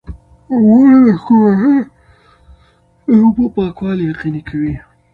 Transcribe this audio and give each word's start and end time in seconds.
مور 0.65 0.91
د 1.05 1.09
کورنۍ 1.23 1.77
د 3.07 3.09
اوبو 3.19 3.45
پاکوالی 3.55 4.03
یقیني 4.11 4.41
کوي. 4.49 4.73